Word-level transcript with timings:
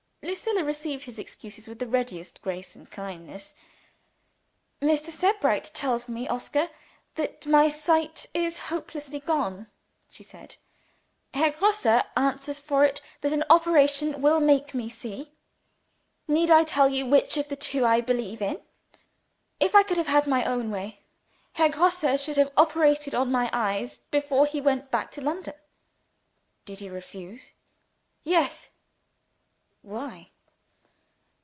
Lucilla 0.23 0.63
received 0.63 1.05
his 1.05 1.17
excuses 1.17 1.67
with 1.67 1.79
the 1.79 1.87
readiest 1.87 2.43
grace 2.43 2.75
and 2.75 2.91
kindness. 2.91 3.55
"Mr. 4.79 5.07
Sebright 5.07 5.71
tells 5.73 6.07
me, 6.07 6.27
Oscar, 6.27 6.69
that 7.15 7.47
my 7.47 7.67
sight 7.67 8.27
is 8.33 8.59
hopelessly 8.69 9.19
gone," 9.19 9.67
she 10.09 10.21
said. 10.23 10.55
"Herr 11.33 11.49
Grosse 11.49 11.87
answers 12.15 12.59
for 12.59 12.85
it 12.85 13.01
that 13.21 13.33
an 13.33 13.43
operation 13.49 14.21
will 14.21 14.39
make 14.39 14.75
me 14.75 14.89
see. 14.89 15.31
Need 16.27 16.51
I 16.51 16.65
tell 16.65 16.87
you 16.87 17.07
which 17.07 17.35
of 17.35 17.49
the 17.49 17.55
two 17.57 17.83
I 17.83 17.99
believe 17.99 18.43
in? 18.43 18.61
If 19.59 19.73
I 19.73 19.81
could 19.81 19.97
have 19.97 20.07
had 20.07 20.27
my 20.27 20.45
own 20.45 20.69
way, 20.69 21.01
Herr 21.53 21.69
Grosse 21.69 22.21
should 22.21 22.37
have 22.37 22.53
operated 22.55 23.15
on 23.15 23.31
my 23.31 23.49
eyes, 23.51 23.97
before 24.11 24.45
he 24.45 24.61
went 24.61 24.91
back 24.91 25.11
to 25.13 25.21
London." 25.21 25.55
"Did 26.65 26.77
he 26.77 26.89
refuse?" 26.89 27.53
"Yes." 28.23 28.69
"Why?" 29.83 30.29